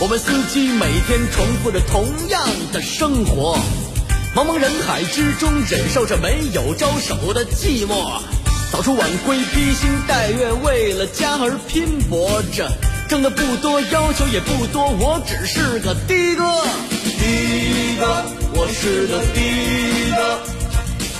[0.00, 3.58] 我们司机每天重复着同样的生活，
[4.34, 8.18] 茫茫人海之中，忍受着没有招手的寂寞。
[8.72, 12.66] 早出晚归，披星戴月，为了家而拼搏着，
[13.08, 16.42] 挣的不多，要求也不多，我只是个的哥，
[16.90, 17.22] 的
[18.00, 19.24] 哥，我是个的
[20.16, 20.18] 哥。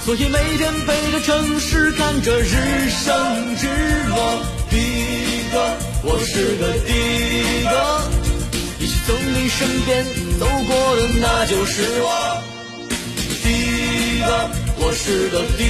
[0.05, 4.76] 所以每天背着城市看着日升日落，的
[5.53, 5.55] 哥，
[6.03, 6.91] 我是个的
[7.70, 7.72] 哥。
[8.80, 10.05] 也许从你身边
[10.41, 12.43] 走过的那就是我，
[13.45, 13.47] 的
[14.26, 15.64] 哥，我是个的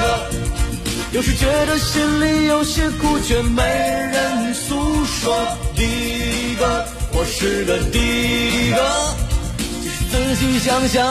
[0.00, 0.45] 哥。
[1.16, 5.34] 有时觉得心里有些苦，却没人诉说。
[5.74, 7.84] 第一个，我是个的
[8.76, 9.14] 哥，
[9.56, 11.06] 其实仔细想想，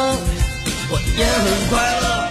[0.92, 2.25] 我也很快乐。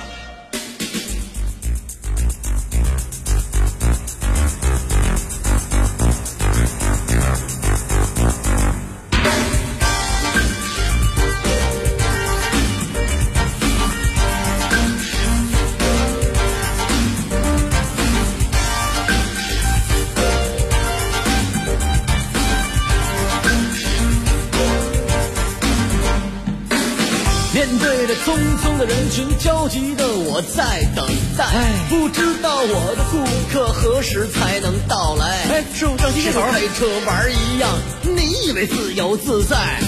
[28.87, 31.07] 的人群，焦急的我在等
[31.39, 31.45] 待，
[31.89, 35.27] 不知道我的顾客何时才能到来。
[35.51, 36.11] 哎，师傅上
[36.53, 37.71] 开车玩一样，
[38.03, 39.81] 你以为自由自在？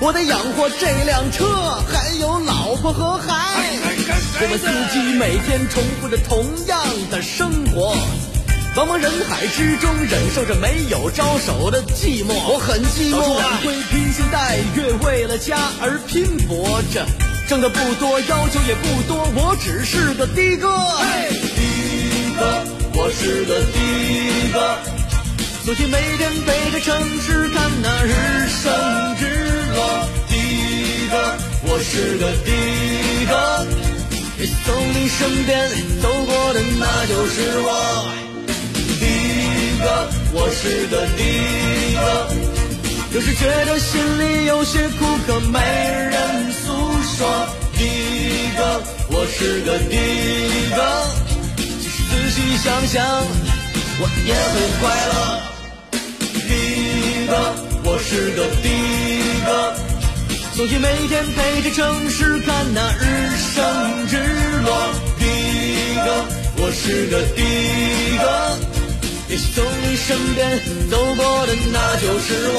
[0.00, 1.44] 我得养活这辆车，
[1.92, 3.62] 还有老婆和孩。
[4.40, 7.94] 我们司机每天重复着同样的生活，
[8.74, 12.32] 茫茫人海之中忍受着没有招手的寂寞。
[12.48, 17.06] 我很寂寞啊，晚归披星戴月，为了家而拼搏着，
[17.46, 20.68] 挣的不多，要求也不多，我只是个的哥。
[20.68, 20.74] 的
[22.38, 22.64] 哥，
[22.94, 23.66] 我是个的
[24.52, 24.56] 哥，
[25.64, 28.62] 所以每天背着城市看那日升
[29.20, 29.22] 日
[29.74, 29.78] 落。
[30.28, 30.32] 的
[31.10, 31.12] 哥，
[31.66, 32.50] 我是个的
[33.28, 33.32] 哥。
[34.66, 35.52] 从你身边
[36.02, 37.68] 走过的那就是我，
[39.00, 39.02] 的
[39.80, 39.84] 哥，
[40.32, 41.06] 我是个的
[41.94, 42.02] 哥。
[43.14, 46.63] 有时觉得心里有些苦，可没人诉
[47.16, 47.26] 说。
[47.76, 47.80] 的
[48.56, 48.60] 哥，
[49.10, 49.94] 我是个的
[50.76, 50.78] 哥。
[51.56, 52.94] 其实仔细想想，
[53.98, 55.14] 我也很快乐。
[56.30, 56.50] 的
[57.26, 57.32] 哥，
[57.84, 58.66] 我是个的
[59.44, 59.48] 哥。
[60.54, 63.02] 所以每天陪着城市看那日
[63.36, 64.12] 升日
[64.62, 64.70] 落，
[65.18, 65.22] 的
[66.04, 66.06] 哥，
[66.58, 67.42] 我是个的
[68.22, 68.24] 哥。
[69.28, 70.06] 也许从你身
[70.36, 70.40] 边
[70.88, 72.58] 走过的那就是我，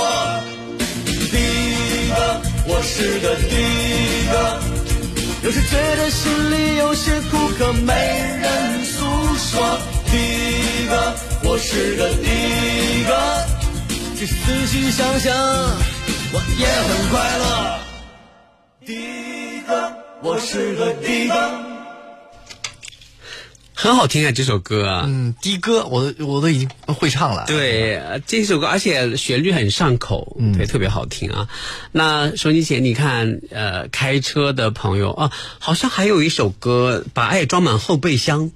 [2.67, 3.45] 我是个的
[4.31, 4.33] 哥。
[5.43, 9.05] 有时觉得心里有些苦，可没人诉
[9.37, 9.77] 说，
[10.11, 10.13] 的
[10.89, 11.13] 哥，
[11.43, 12.27] 我是个的
[13.07, 13.11] 哥。
[14.17, 15.31] 其实仔细想想，
[16.33, 17.43] 我也很快乐。
[18.85, 18.89] 的
[19.67, 19.69] 哥，
[20.23, 21.33] 我是个的哥，
[23.85, 24.31] 很好听啊！
[24.31, 27.43] 这首歌啊，嗯，的哥，我都我都已经会唱了。
[27.45, 31.47] 对，这首歌而且旋律很上口，嗯，对，特别好听啊。
[31.91, 38.49] 那收音机前你看，呃，开车的朋友啊，好像还有一首歌，把爱装满后备箱。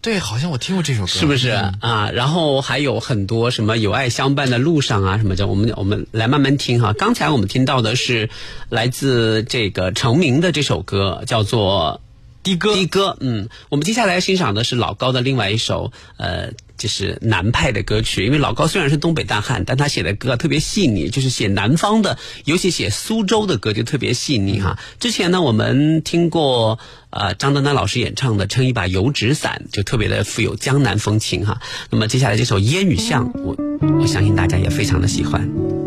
[0.00, 2.10] 对，好像我听过这首歌，是不是啊？
[2.12, 6.92] 然后还有很多什么有爱相伴的路上啊什么的，我们我们来慢慢听哈。
[6.94, 8.28] 刚才我们听到的是
[8.70, 12.00] 来自这个成名的这首歌，叫做
[12.42, 12.74] 《的哥》。
[12.76, 16.52] 的哥，嗯，我们接下来欣赏的是老高的另外一首呃。
[16.78, 24.78] 就是南派的歌曲，因为老高虽然是东北大汉，但他写的歌特别细腻，就是写南方的，尤其写苏州的歌就特别细腻哈。
[25.00, 26.78] 之前呢，我们听过
[27.10, 31.60] 呃张丹丹老师演唱的《撑一把油纸伞》，就特别的富有江南风情哈。
[31.90, 33.56] 那么接下来这首《烟雨巷》，我
[34.00, 35.77] 我相信大家也非常的喜欢。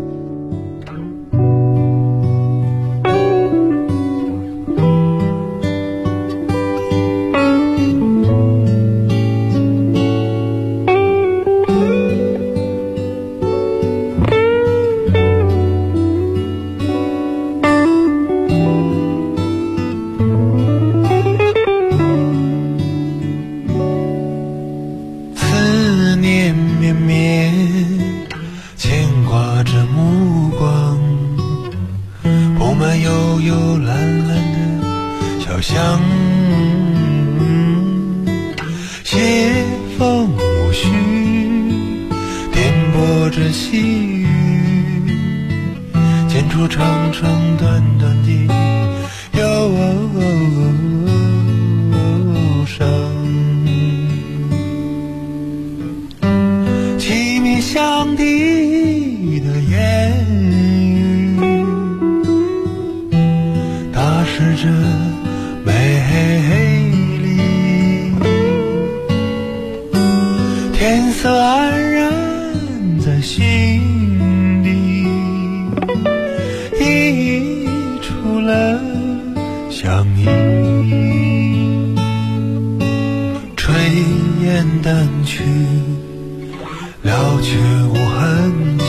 [87.02, 88.84] 了却无痕迹。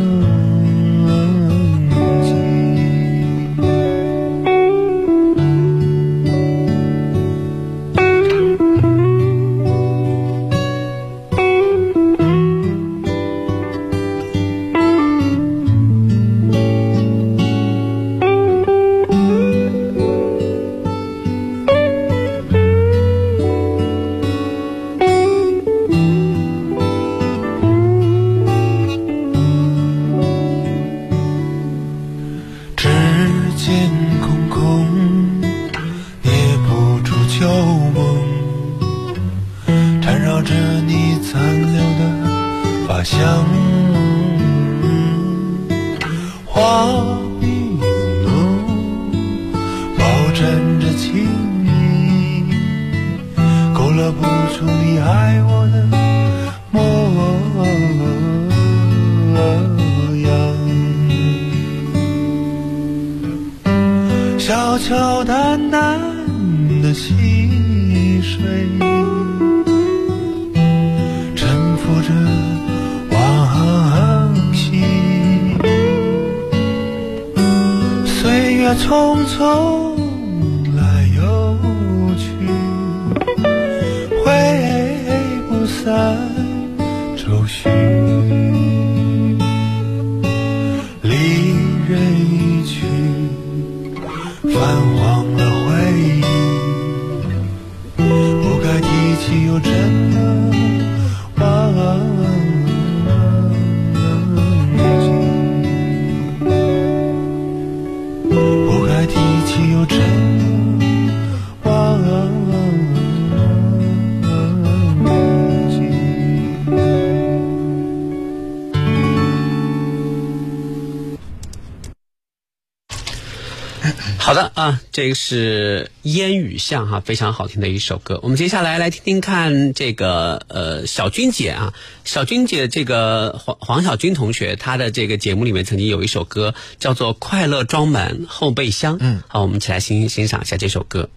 [124.99, 131.72] 这个是烟雨巷哈，非常好听的一首歌，我们接下来来听听看这个呃小君姐啊，
[132.05, 141.09] 小君姐这个黄黄小君同学，她的这个节目里面曾经有一首歌叫做快乐装满后备箱，嗯，好，我们一起来欣欣赏一下这首歌。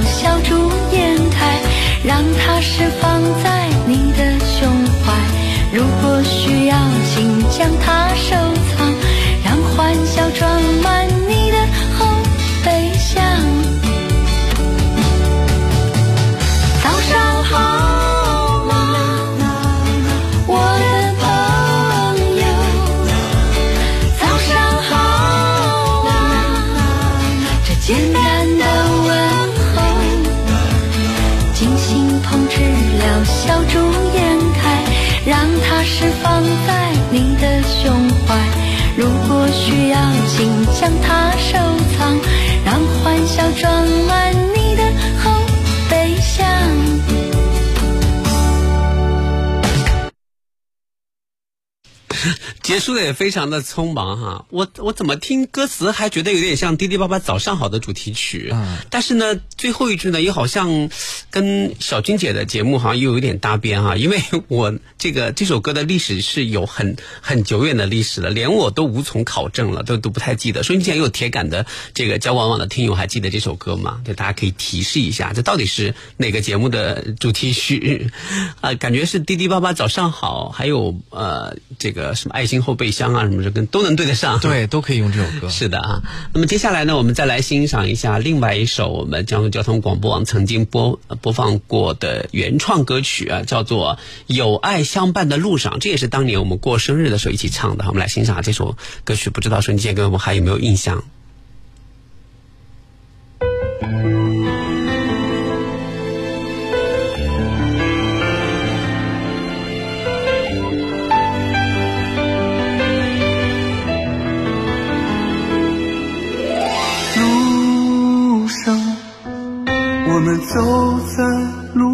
[0.00, 1.60] 小竹烟台
[2.04, 3.61] 让它释放在
[43.62, 44.11] trăng
[52.72, 60.88] 结束的也非常的匆忙哈，我我怎么听歌词还觉得有点像《滴滴爸爸早上好》的主题曲，嗯，但是呢，最后一句呢又好像
[61.30, 70.62] 跟小军姐的节目好像又有点搭边哈，因为我这个这首歌的历史是有很很久远的历史了，连我都无从考证了，都都不太记得。
[70.62, 74.00] 所以你前有铁杆的这个交往网的听友还记得这首歌吗？
[74.06, 78.10] 就大家可以提示一下，这到底是哪个节目的主题曲？
[78.62, 82.46] 啊，感觉是《滴滴爸爸早上好》，还有呃这个什么爱。
[82.52, 85.48] 今后备箱啊，什么这跟都能对得上，对，都可以用这首歌。
[85.48, 86.02] 是的啊，
[86.32, 93.96] 那么接下来呢，我们再来欣赏一下另外一首我们江苏交通广播网曾经播播放过的原创歌曲啊，叫做
[94.26, 97.84] 《有爱相伴的路上》，这也是当年我们过生日的时候一起唱的。
[97.88, 101.04] 我们来欣赏这首歌曲，不知道瞬间跟我们还有没有印象？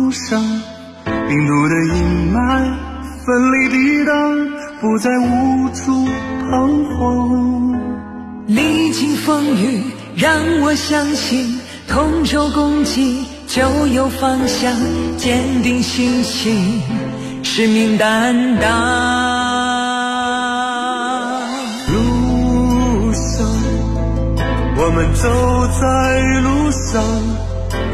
[0.09, 0.41] 路上，
[1.05, 2.39] 病毒的阴霾，
[3.27, 4.11] 奋力抵挡，
[4.81, 6.09] 不再无处
[6.51, 7.79] 彷徨。
[8.47, 9.85] 历经风雨，
[10.17, 10.33] 让
[10.63, 14.73] 我相信，同舟共济就有方向，
[15.19, 16.81] 坚定信心，
[17.43, 18.71] 使命担当。
[21.93, 23.47] 路上，
[24.75, 25.29] 我们走
[25.79, 27.05] 在路上。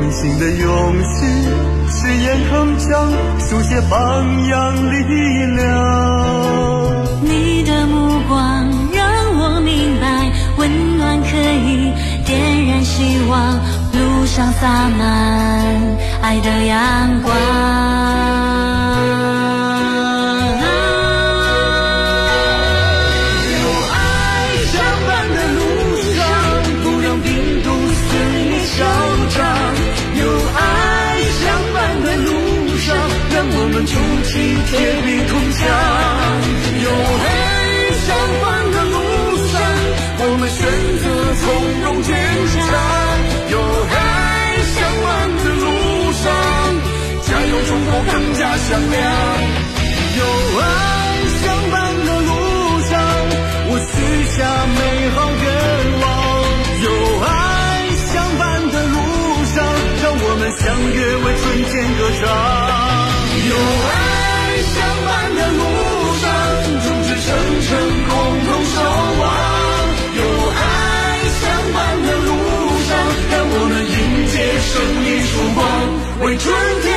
[0.00, 1.24] 温馨的勇士，
[2.04, 4.96] 誓言铿锵，书写榜样力
[5.56, 5.64] 量。
[7.22, 11.90] 你的目光让我明白，温暖可以
[12.26, 13.54] 点燃希望，
[13.94, 15.00] 路上洒满
[16.20, 18.73] 爱的阳光。
[48.74, 49.02] 能量
[50.18, 50.22] 有
[50.58, 50.64] 爱
[51.42, 51.74] 相伴
[52.06, 52.30] 的路
[52.90, 52.92] 上
[53.70, 53.94] 我许
[54.34, 54.80] 下美
[55.14, 55.46] 好愿
[56.02, 56.04] 望
[56.82, 56.90] 有
[57.22, 57.28] 爱
[58.10, 58.98] 相伴的路
[59.54, 59.56] 上
[60.02, 62.22] 让我们相约为春天歌唱。
[63.46, 63.54] 有
[63.86, 63.96] 爱
[64.74, 65.08] 相伴
[65.38, 65.62] 的路
[66.18, 66.26] 上
[66.82, 67.30] 众志成
[67.62, 67.70] 城
[68.10, 68.12] 共
[68.42, 68.76] 同守
[69.22, 69.24] 望
[70.18, 70.20] 有
[70.50, 70.58] 爱
[71.38, 71.42] 相
[71.74, 72.28] 伴的路
[72.88, 72.90] 上
[73.30, 73.96] 让我们迎
[74.34, 74.34] 接
[74.66, 74.72] 胜
[75.04, 75.62] 利曙光
[76.26, 76.50] 为春
[76.82, 76.93] 天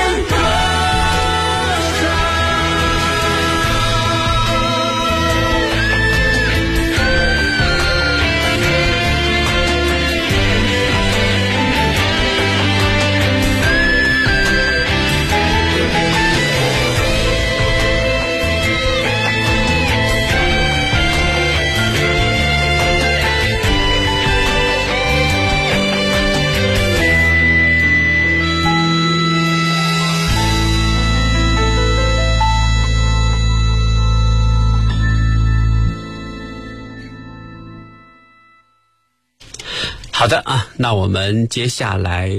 [40.28, 42.30] 好的啊，那我们接下来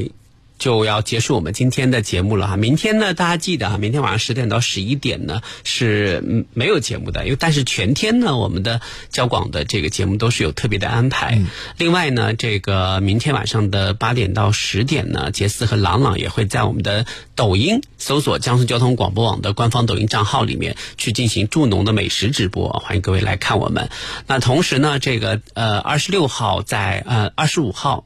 [0.59, 2.57] 就要结束我们今天的节目了哈。
[2.57, 8.81] 明天呢，大家记得哈，明天晚上十点到十一点呢是没有节目的，因为但是全天呢，我们的
[9.11, 11.41] 交广的这个节目都是有特别的安排。
[11.77, 23.91] 另外呢，这个明天晚上的八点到十点呢，杰斯和朗朗也会在我们的抖音搜索江苏交通广播网的官方抖音账号里面去进行助农的美食直播，欢迎各位来看我们。
[24.27, 28.05] 那同时呢，这个呃二十六号在呃二十五号。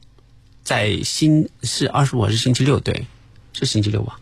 [0.63, 3.05] 在星是二十五是星期六对，
[3.51, 4.15] 是星期六吧，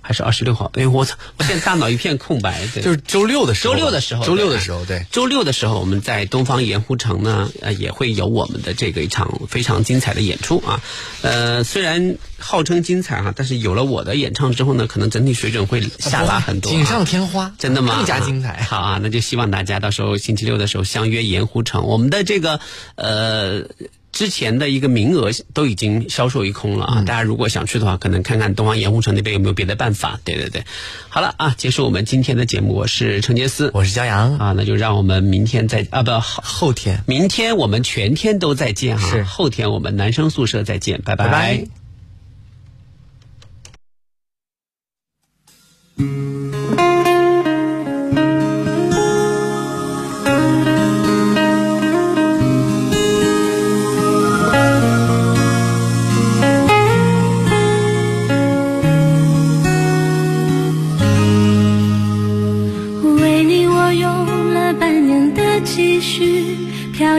[0.00, 0.70] 还是二十六号？
[0.74, 1.16] 哎，我操！
[1.38, 2.66] 我现在大脑一片空白。
[2.74, 3.74] 对，就是周六的时候。
[3.74, 4.24] 周六的时候。
[4.24, 5.06] 周六的时候，对。
[5.10, 10.82] 周六的时候，我们在东方盐湖城呢，呃，也会有我们的这个一场非常精彩的演出啊。
[11.22, 17.54] 呃，虽然号称精彩啊，但是有了我的演唱之后呢，可能整体水准会下拉很多，锦上添花。
[17.58, 17.96] 真的吗？
[17.96, 18.62] 更加精彩。
[18.68, 21.86] 好啊，那就希望大家到时候星期六的时候相约盐湖城。
[21.86, 22.58] 我们的这个
[22.96, 23.68] 呃。
[24.14, 27.02] 之前的一个名额都已经销售一空了啊！
[27.02, 30.20] 大家如果想去的话，可能看看东方盐湖城那边有没有别的办法。
[30.24, 30.64] 对对对，
[31.08, 32.74] 好了啊，结束我们今天的节目。
[32.74, 39.10] 我是陈杰斯，我是骄阳啊，那就让我们明天再啊不后天，明天我们全天都再见哈。
[39.10, 41.66] 是后天我们男生宿舍再见，拜拜。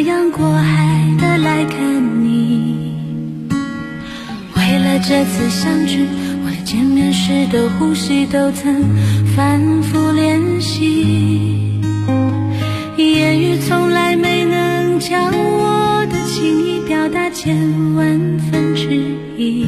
[0.05, 2.95] 飘洋过海的来看你。
[4.55, 6.07] 为了这次相聚
[6.43, 8.83] 我连见面时的呼吸都曾
[9.35, 11.81] 反复练习
[12.97, 17.55] 言语从来没能将我的情意表达千
[17.95, 18.05] 万
[18.51, 18.85] 分之
[19.39, 19.65] 一。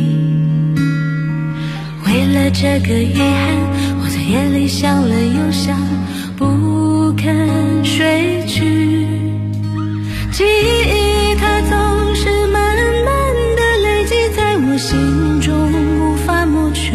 [2.05, 3.57] 为了这个遗憾
[3.99, 5.75] 我在夜里想了又想
[6.38, 8.46] 不肯睡
[10.38, 16.91] 记忆它总是慢慢的累积在我心中，无法抹去。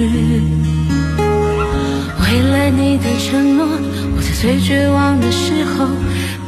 [2.21, 3.67] 为了你的承诺，
[4.15, 5.89] 我在最绝望的时候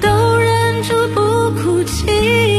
[0.01, 2.54] 都忍住不哭泣。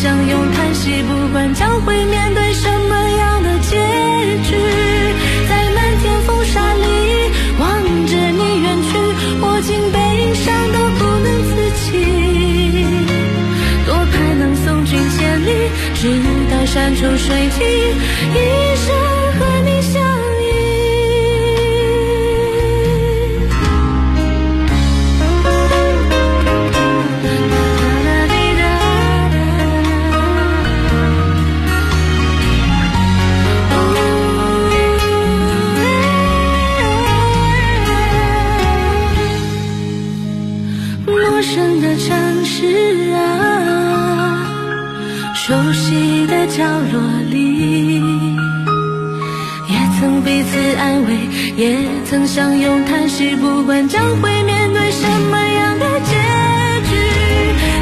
[0.00, 3.76] 相拥叹息，不管将会面对什么样的结
[4.44, 4.54] 局，
[5.48, 6.86] 在漫天风沙里
[7.58, 8.96] 望着你远去，
[9.40, 9.98] 我竟悲
[10.34, 11.50] 伤到不能自
[11.82, 11.86] 己。
[13.86, 15.50] 多盼能送君千里，
[15.96, 16.00] 直
[16.48, 17.66] 到山穷水尽，
[51.58, 56.14] 也曾相拥叹息，不管将会面对什么样的结
[56.86, 56.94] 局，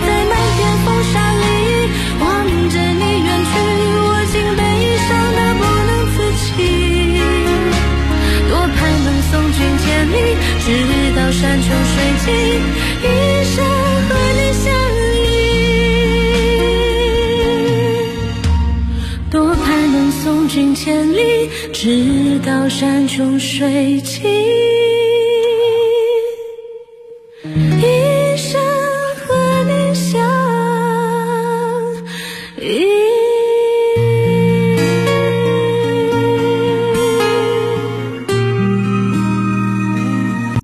[0.00, 1.44] 在漫天风沙里
[2.18, 2.24] 望
[2.70, 3.52] 着你远去，
[4.00, 4.64] 我竟悲
[5.04, 6.16] 伤得不能自
[6.56, 7.20] 己。
[8.48, 10.16] 多盼能送君千里，
[10.64, 10.66] 直
[11.14, 12.32] 到山穷水尽，
[22.68, 24.45] 山穷水尽，